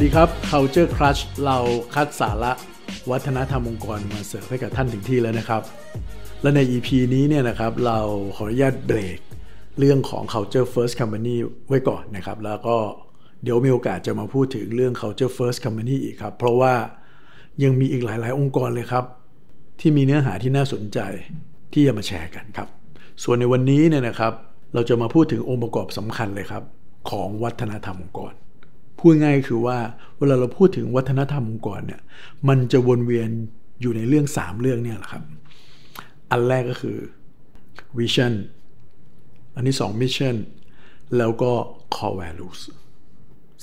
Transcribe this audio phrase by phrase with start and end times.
[0.00, 1.58] วัสดีครับ Culture Crush เรา
[1.94, 2.52] คัดสาระ
[3.10, 5.62] วัฒนธรรมองค์กรมาเสิร์ฟให้กับท่านถึงที่แล้วนะครับ
[6.42, 7.98] และใน EP นี้เนี่ยนะครับเรา
[8.36, 9.18] ขออนุญาตเบรก
[9.78, 11.36] เรื่องของ Culture First Company
[11.68, 12.76] ไว้ก่อนนะครับ แล้วก็
[13.42, 16.74] เดี๋ยวมีโอกาสจะมาพูดถึงเรื่อง Culture First Company อีกครับ เพราะว่า
[17.62, 19.04] ยังมีอีกหลาย ๆ องค์กรเลยครับ
[19.80, 20.98] ที่มีเนื้อหาที่น่าสนใจ
[21.72, 22.68] ที่จะมาแชร์กันครับ
[23.24, 24.32] ส่วนในวันนี้เนี่ยนะครับ
[24.74, 26.62] เราจะมาพูดถึงองค์ประกอบสำคัญเลยครับ
[27.10, 28.34] ของวัฒนธรรมองค์กร
[28.98, 29.78] พูดง่ายคือว่า
[30.18, 32.00] เวลาเราพูดถึงวัฒนธรรมองค์กรเนี่ย
[32.48, 33.28] มันจะวนเวียน
[33.80, 35.22] อยู่ในเรื่อง 3 เรื่องเนี่ยแหละครับ
[36.30, 36.98] อันแรกก็คือ
[37.98, 38.32] vision
[39.54, 40.36] อันที่2 mission
[41.18, 41.52] แล้วก็
[41.94, 42.60] core values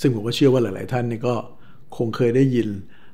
[0.00, 1.34] ซึ่งผมก็เชื่อว่าหลาย ๆ ท่านนี่ก็
[1.96, 2.68] คงเคยได้ยิน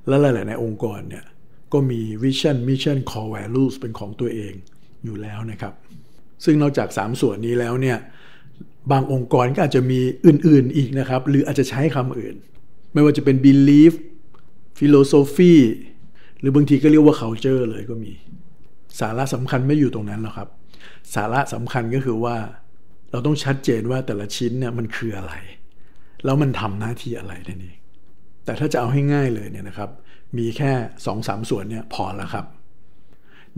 [0.09, 1.25] และหลาย ๆ ในองค์กรเนี่ย
[1.73, 4.53] ก็มี vision mission core values เป็นของตัวเอง
[5.05, 5.75] อยู่แล้วนะครับ
[6.45, 7.99] ซึ่งนอกจาก 3 ส่วนนี้แล้วเนี่ย
[8.93, 12.35] บางองค์กรก็อาจจะมีอื่นๆอีกนะครับ หรืออาจจะใช้คำอื่น
[12.93, 13.93] ไม่ว่าจะเป็น belief
[14.79, 15.57] philosophy
[16.41, 18.13] หรือบางทีก็เรียกว่า culture เลยก็มี
[19.01, 20.49] สาระสำคัญไม่อยู่ตรงนั้นหรอกครับ
[21.15, 22.37] สาระสำคัญก็คือว่า
[23.11, 25.35] เราต้องชัดเจนว่าแต่ละชิ้นเนี่ยมันคืออะไร
[26.25, 27.77] แล้วมันทำหน้าที่อะไรนั่นเอง
[28.45, 29.91] แต่ถ้าจะเอาให้ง่ายเลยเนี่ยนะครับ
[30.39, 32.47] มีแค่2อสามส่วนเนี่ยพอแล้วครับ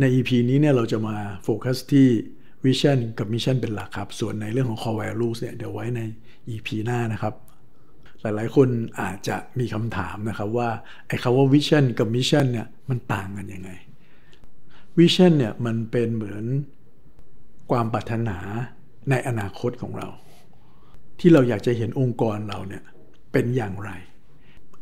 [0.01, 2.09] ใน EP นี้เนี่ยเราจะมาโฟกัสที่
[2.65, 6.01] Vision กับ Mission เป็นหลักครับ ส่วนในเรื่องของ Core Values เนี่ยเดี๋ยวไว้ใน
[6.49, 7.35] EP หน้านะครับ
[8.21, 8.69] หลายๆ คน
[9.01, 10.69] อาจจะมีคำถามนะครับว่า
[11.09, 13.71] ไอ้คำว่า Vision กับ Mission เนี่ยมันต่างกันยังไง
[14.99, 16.45] Vision เนี่ยมันเป็นเหมือน
[17.71, 18.39] ความปรารถนา
[19.11, 20.09] ในอนาคตของเรา
[21.21, 22.83] ที่เราอยากจะเห็นองค์กรเราเนี่ย
[23.33, 23.91] เป็นอย่างไร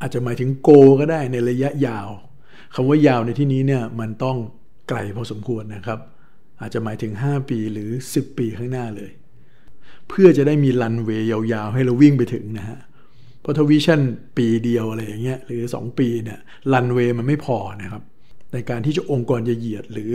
[0.00, 2.08] อาจจะหมายถึงโกก็ได้ในระยะยาว
[2.74, 4.36] คำว่ายาวในที่นี้เนี่ยมันต้อง
[4.89, 5.98] ไกลพอสมควรนะครับ
[6.62, 9.10] อาจจะหมายถึง 5 ปีหรือ 10 ปีข้างหน้าเลย
[10.08, 12.78] เพื่อจะได้มีรันเวย์ยาวๆ ให้เราวิ่งไปถึงนะฮะ
[13.40, 14.00] เพราะทวิชั่น
[14.36, 16.39] ปีเดียวอะไรอย่างเงี้ยหรือ 2 ปีเนี่ย
[16.72, 18.02] รันเวย์มันไม่พอนะครับ
[18.52, 20.12] ในการที่จะองค์กรจะเหยียดหรือ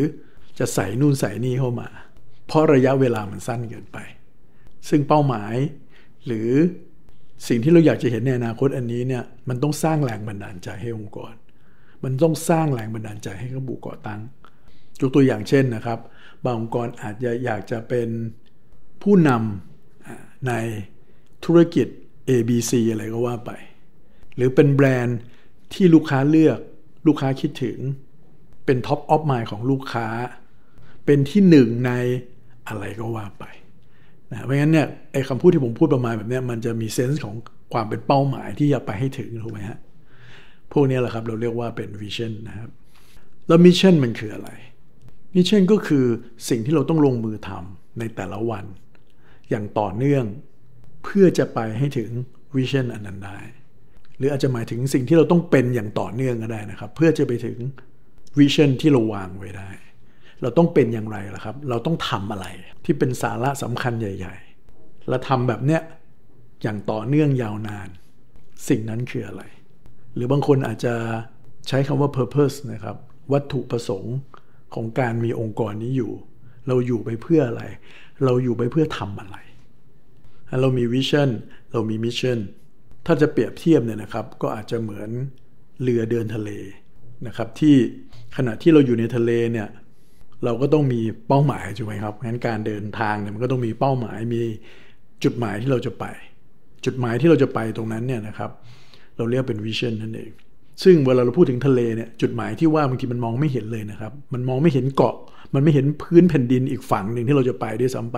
[0.59, 1.89] จะใส่นู่นใส่นี่เข้ามา
[2.47, 3.97] เพราะระยะเวลามันสั้นเกินไป
[4.89, 5.55] ซึ่งเป้าหมาย
[6.25, 6.49] หรือ
[7.47, 11.33] สิ่งที่เราอยากจะเห็นในอนาคตอันนี้เนี่ยมันต้องสร้างแรงบันดาลใจให้องค์กร
[12.03, 14.21] มันต้องสร้างแรงบันดาลใจให้กับบุก่อตั้ง
[15.01, 15.99] ยกตัวอย่างเช่นนะครับ
[16.43, 18.09] บางองค์กรอาจจะอยากจะเป็น
[19.03, 20.53] ผู้นำใน
[21.45, 21.87] ธุรกิจ
[22.29, 23.51] ABC อะไรก็ว่าไป
[24.35, 25.19] หรือเป็นแบรนด์
[25.73, 26.59] ที่ลูกค้าเลือก
[27.07, 27.77] ลูกค้าคิดถึง
[28.65, 30.07] เป็นท็อปออฟไมล์ของลูกค้า
[31.05, 31.91] เป็นที่หนึ่งใน
[32.67, 33.45] อะไรก็ว่าไป
[34.31, 37.35] นะเพราะงั้นเนี่ยไอ้คำพูดที่ผมพูดประมาณแบบนี้มันจะมี sense ของ
[37.73, 39.79] ความเป็นเป้าหมายที่จะไปให้ถึงถูกไหมฮะ
[40.71, 42.69] พวกนี้แหละครับเราเรียกว่าเป็น vision นะครับ
[43.47, 44.49] แล้ว mission มันคืออะไร
[45.35, 46.05] mission ก็คือ
[46.49, 48.65] สิ่งที่เราต้องลงมือทำในแต่ละวัน
[49.49, 50.25] อย่างต่อเนื่อง
[51.03, 52.09] เพื่อจะไปให้ถึง
[52.55, 53.39] vision อันนั้นได้
[54.17, 57.57] หรืออาจจะหมายถึงสิ่งที่เราต้องเป็นอย่างต่อเนื่องก็ได้นะครับ เพื่อจะไปถึง
[58.37, 59.69] vision ที่เราวางไว้ได้
[60.41, 62.45] เราต้องเป็นอย่างไรล่ะครับ เราต้องทำอะไร
[62.85, 64.35] ที่เป็นสาระสำคัญใหญ่
[64.71, 65.81] ๆ และทำแบบเนี้ย
[66.63, 67.89] อย่างต่อเนื่องยาวนาน
[68.69, 69.43] สิ่งนั้นคืออะไร
[70.15, 70.93] หรือบางคนอาจจะ
[71.67, 72.95] ใช้คำว่า purpose นะครับ
[73.33, 74.15] วัตถุประสงค์
[74.75, 76.11] ของการมีองค์กรนี้อยู่
[76.67, 77.63] เราอยู่ไปเพื่ออะไร
[78.25, 79.37] เราอยู่ไปเพื่อทำอะไร
[80.61, 81.29] เรามี vision
[81.71, 82.39] เรามี mission
[83.05, 85.09] ถ้าจะเปรียบเทียบเนี่ยนะครับ ก็อาจจะเหมือน
[85.81, 86.49] เรือเดินทะเล
[87.27, 87.75] นะครับที่
[88.37, 89.67] ขณะที่เราอยู่ในทะเลเนี่ย
[90.43, 94.41] เราก็ต้องมีเป้าหมายใช่ไหมครับงั้นการเดินทางเนี่ยมันก็ต้องมีเป้าหมายมี
[95.23, 96.05] จุดหมายที่เราจะไป
[96.85, 98.51] จุดหมายที่เราจะไปตรงนั้นเนี่ยนะครับ
[99.17, 100.31] เราเรียกเป็นวิชั่นนั่นเอง
[100.83, 105.15] ซึ่งเวลาเราพูดถึงทะเลเนี่ยจุดหมายที่ว่าบางทีมันมองไม่เห็นเลยนะครับ มันมองไม่เห็นเกาะ
[105.53, 108.17] มันไม่เห็นพื้นแผ่นดินอีกฝั่งหนึ่งที่เราจะไปด้วยซ้ำไป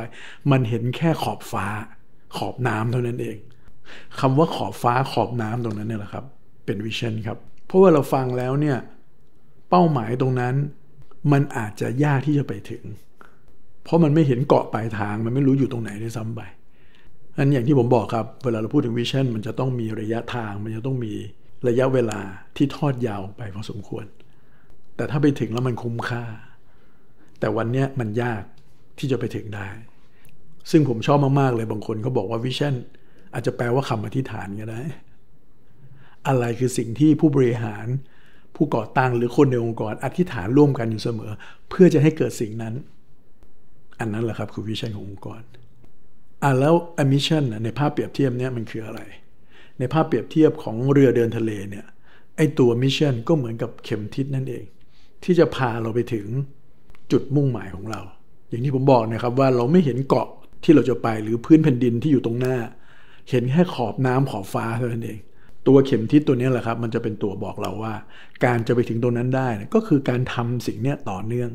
[0.51, 1.65] มันเห็นแค่ขอบฟ้า
[2.37, 3.37] ขอบน้ำเท่านั้นเอง
[4.19, 6.25] คำว่าขอบฟ้าขอบน้ำตรงนั้นเนี่ยแหละครับ
[6.65, 7.37] เป็นวิชั่นครับ
[7.67, 8.77] เพราะว่าเราฟังแล้วเนี่ย
[9.69, 10.55] เป้าหมายตรงนั้น
[11.31, 12.83] มันอาจจะยากที่จะไปถึง
[13.83, 16.41] เพราะมันไม่เห็นเกาะปลายทางมันไม่รู้อยู่ตรงไหนด้วยซ้ำไป
[17.37, 21.13] อันอย่างที่ผมบอกครับ เวลาเราพูดถึงวิชั่นมันจะต้องมีระยะทางมันจะต้องมี
[21.67, 22.19] ระยะเวลา
[22.55, 24.05] ที่ทอดยาวไปพอสมควร
[24.95, 26.23] แต่ถ้าไปถึงแล้วมันคุ้มค่า
[27.39, 28.43] แต่วันนี้มันยาก
[28.99, 29.69] ที่จะไปถึงได้
[30.71, 32.75] ซึ่งผมชอบมาก ๆ เลยบางคนเขาบอกว่า vision
[33.33, 34.81] อาจจะแปลว่าคำอธิษฐานก็ได้
[36.27, 37.87] อะไรคือสิ่งที่ผู้บริหาร
[38.55, 41.31] ผู้ก่อตั้งหรือคนในองค์กรอธิษฐานร่วมกันอยู่เสมอ
[41.69, 42.73] เพื่อจะให้เกิดสิ่งนั้น
[43.99, 45.41] อันนั้นแหละครับคือ vision ขององค์กร
[46.43, 48.99] อะแล้ว mission ในภาพเปรียบเทียบเนี่ยมันคืออะไร
[49.79, 51.85] ในภาพเปรียบเทียบของเรือเดินทะเลเนี่ย
[52.37, 54.65] ไอตัว mission ก็เหมือนกับเข็มทิศนั่นเอง
[55.23, 56.25] ที่จะพาเราไปถึง
[57.11, 58.01] จุดมุ่งหมายของเรา
[58.49, 60.27] อย่างที่ผมบอกนะครับว่าเราไม่เห็นเกาะ
[60.63, 62.55] ที่เราจะไปหรือพื้นแผ่นดินที่อยู่ตรงหน้า
[63.29, 65.19] เห็นแค่ขอบน้ำขอบฟ้าเท่านั้นเอง
[65.67, 67.93] ตัวเข็มทิศตัวนี้แหละครับ มันจะเป็นตัวบอกเราว่า
[68.45, 71.51] การจะไปถึงตรงนั้นได้ก็คือการทำสิ่งนี้ต่อเนื่อง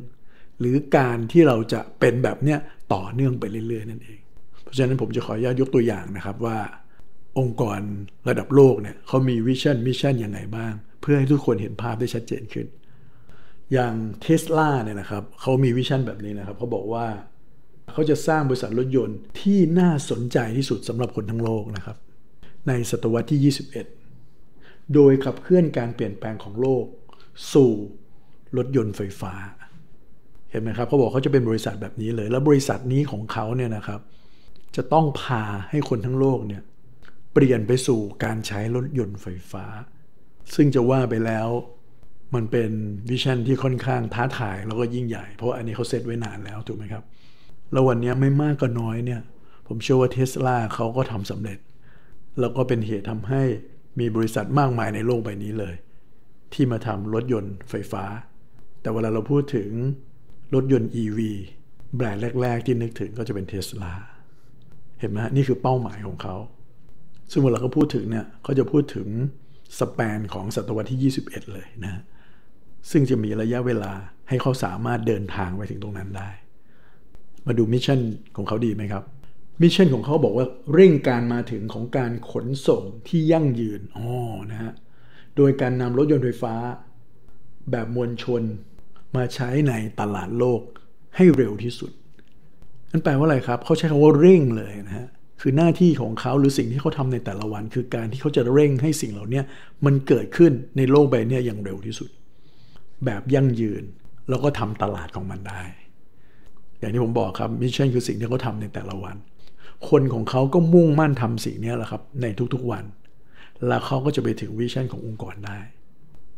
[0.60, 2.58] หรือการที่เราจะเป็นแบบเนี้ย
[2.94, 4.18] ต่อเนื่องไปเรื่อยๆนั่นเอง
[4.62, 6.58] เพราะฉะนั้นผมจะขออนุญาตยกตัวอย่างนะครับว่า
[7.38, 7.80] องค์กร
[8.28, 12.66] ระดับโลกเนี่ยเขามี vision mission ยังไงบ้าง เพื่อให้ทุกคนเห็นภาพได้ชัดเจนขึ้น
[13.72, 17.06] อย่างเทสลาเนี่ยนะครับเขามีวิชั่นแบบนี้นะครับเขาบอกว่า
[17.92, 21.96] เขาจะสร้างบริษัทรถยนต์ที่น่าสนใจที่สุดสำหรับคนทั้งโลกนะครับ
[22.68, 23.52] ในศตวรรษที่
[24.24, 26.84] 21 โดยขับเคลื่อนการเปลี่ยนแปลงของโลก
[27.52, 27.72] สู่
[28.56, 29.34] รถยนต์ไฟฟ้า
[30.50, 34.00] เห็นไหมครับเขาบอกเขาจะเป็นบริษัทแบบนี้เลย แล้วบริษัทนี้ของเขาเนี่ยนะครับ
[34.76, 36.62] จะต้องพาให้คนทั้งโลกเนี่ย
[37.34, 39.64] เปลี่ยนไปสู่การใช้รถยนต์ไฟฟ้า
[40.54, 41.48] ซึ่งจะว่าไปแล้ว
[42.34, 42.70] มันเป็น
[43.10, 47.04] วิชั่นที่ค่อนข้างท้าทายแล้วก็ยิ่งใหญ่ เพราะอันนี้เขาเซตไว้นานแล้วถูกไหมครับ
[47.72, 49.20] แล้ววันนี้ไม่มากก็น้อยเนี่ย
[49.66, 51.58] ผมเชื่อว่าเทสลาเขาก็ทำสำเร็จ
[52.40, 53.42] แล้วก็เป็นเหตุทำให้
[54.00, 55.74] มีบริษัทมากมายในโลกใบนี้เลย
[56.52, 58.04] ที่มาทำรถยนต์ไฟฟ้า
[58.80, 59.70] แต่เวลาเราพูดถึง
[60.54, 61.18] รถยนต์ EV
[61.96, 63.94] แบรนด์แรก ๆ ที่นึกถึงก็จะเป็นเทสลา
[65.00, 66.36] เห็นไหมนี่คือเป้าหมายของเขา
[67.30, 69.08] ซึ่งเวลาเขาพูดถึงเนี่ยเขาจะพูดถึง
[69.80, 72.02] span ของศตวรรษที่ 21 เลยนะ
[72.90, 73.92] ซึ่งจะมีระยะเวลา
[74.28, 76.30] ให้เขาสามารถเดินทางไปถึงตรงนั้นได้
[77.46, 78.00] มาดู mission
[78.36, 79.04] ของเขาดีไหมครับ
[79.62, 84.06] mission ของเขาบอกว่าเร่งการมาถึงของการขนส่งที่ยั่งยืนอ๋อ
[84.50, 84.72] นะฮะ
[85.36, 86.54] โดยการนำรถยนต์ไฟฟ้า
[87.70, 88.42] แบบมวลชน
[89.16, 90.60] มาใช้ในตลาดโลก
[91.16, 91.92] ให้เร็วที่สุด
[92.90, 95.08] นั่นแปลว่าอะไรครับ เขาใช้คำว่าเร่งเลยนะฮะ
[95.40, 99.40] คือหน้าที่ของเขาหรือสิ่งที่เขาทำในแต่ละวัน คือการที่เขาจะเร่งให้สิ่งเหล่านี้
[99.84, 102.10] มันเกิดขึ้นในโลกใบนี้อย่างเร็วที่สุด
[103.04, 103.84] แบบยั่งยืน
[104.28, 105.62] แล้วก็ทำตลาดของมันได้
[106.78, 109.16] อย่างที่ผมบอกครับ mission คือสิ่งที่เขาทำในแต่ละวัน
[109.90, 112.84] คนของเขาก็มุ่งมั่นทำสิ่งนี้แหละครับในทุกๆวัน
[113.66, 115.58] แล้วเขาก็จะไปถึง vision ขององค์กรได้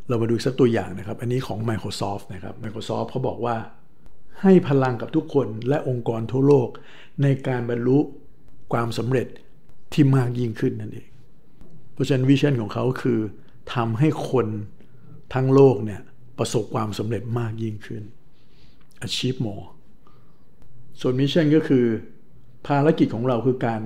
[0.08, 3.56] เรามาดูสักตัวอย่างนะครับ อันนี้ของ Microsoft นะครับ Microsoft เขาบอกว่า
[4.42, 6.68] ให้พลังกับทุกคนและองค์กรทั่วโลก
[7.22, 7.98] ในการบรรลุ
[8.72, 9.26] ความสำเร็จ
[9.92, 11.08] ที่มากยิ่งขึ้นนั่นเอง
[11.92, 13.18] เพราะฉะนั้น vision ของเขาคือ
[13.74, 14.46] ทำให้คน
[15.34, 16.00] ทั้งโลกเนี่ย
[16.38, 18.02] ประสบความสำเร็จมากยิ่งขึ้น
[19.06, 19.66] achieve more
[21.00, 21.84] ส่วน mission ก็คือ
[22.66, 23.80] ภารกิจของเราคือการ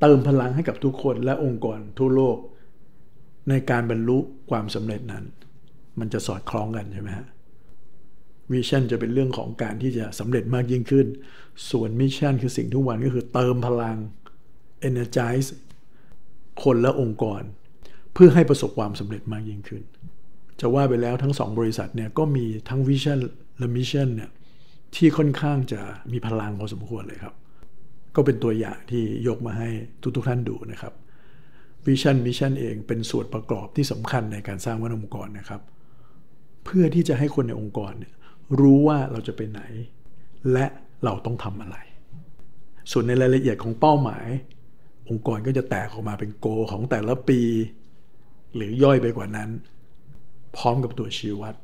[0.00, 2.38] เติมพลังให้กับทุกคนและองค์กรทั่วโลก
[3.48, 4.18] ในการบรรลุ
[4.50, 5.24] ความสำเร็จนั้น
[5.98, 7.26] มันจะสอดคล้องกันใช่ไหมฮะ
[8.52, 11.06] vision จะเป็นเรื่องของการที่จะสำเร็จมากยิ่งขึ้น
[11.70, 13.96] ส่วน mission คือสิ่งทุกวันก็คือเติมพลัง
[14.88, 15.48] energize
[16.62, 17.42] คนและองค์กร
[18.14, 19.82] เพื่อให้ประสบความสำเร็จมากยิ่งขึ้น
[20.60, 23.18] จะว่าไปแล้วทั้งสองบริษัทเนี่ยก็มีทั้ง vision
[23.58, 24.30] และ mission เนี่ย
[24.94, 25.80] ที่ค่อนข้างจะ
[26.12, 27.34] มีพลังพอสมควรเลยครับ
[28.16, 29.68] ก็เป็นตัวอย่างที่ยกมาให้
[30.16, 30.92] ทุกๆท่านดูนะครับ
[31.86, 35.60] vision mission เองเป็นส่วนประกอบที่สำคัญในการสร้างวัฒนธรรมองค์กรนะครับ
[36.64, 38.12] เพื่อที่จะให้คนในองค์กรเนี่ย
[38.60, 39.60] รู้ว่าเราจะไปไหน
[40.52, 40.66] และ
[41.04, 41.76] เราต้องทำอะไร
[42.92, 44.26] ส่วนในรายละเอียดของเป้าหมาย
[45.08, 47.40] องค์กรก็จะแตกออกมาเป็น goal ของแต่ละปี
[48.56, 49.50] หรือย่อยไปกว่านั้น
[50.56, 51.54] พร้อมกับตัวชี้วัด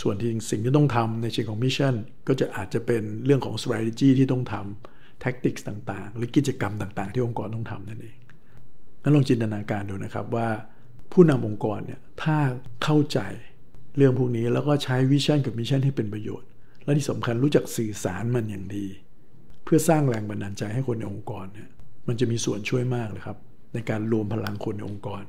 [0.00, 1.94] ส่วนที่สิ่งที่ต้องทำในเชิงของ mission
[2.28, 8.16] ก็จะอาจจะเป็นเรื่องของ strategy ที่ต้องทำ tactics ต่างๆ หรือกิจกรรมต่าง ๆ ที่องค์กรต้องทำนั่นเอง
[9.02, 10.48] นั้นลองจินตนาการดูนะครับว่า
[11.12, 12.38] ผู้นำองค์กรเนี่ยถ้า
[12.84, 13.18] เข้าใจ
[13.96, 16.48] เรื่องพวกนี้แล้วก็ใช้ vision กับ mission ให้เป็นประโยชน์
[16.84, 18.86] และที่สำคัญรู้จักสื่อสารมันอย่างดี
[19.64, 21.68] เพื่อสร้างแรงบันดาลใจให้คนในองค์กรเนี่ย
[22.08, 23.38] มันจะมีส่วนช่วยมากเลยครับ
[23.74, 25.22] ในการรวมพลังคนในองค์กร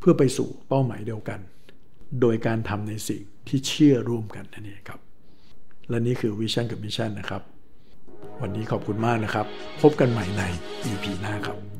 [0.00, 1.40] เพื่อไปสู่เป้าหมายเดียวกัน
[2.20, 5.00] โดยการทำในสิ่งที่เชื่อร่วมกันนั่นเองครับ
[5.88, 7.42] และนี่คือ vision กับ mission นะครับ
[8.40, 9.46] วันนี้ขอบคุณมากนะครับ
[9.82, 10.42] พบกันใหม่ใน
[10.86, 11.79] EP หน้าครับ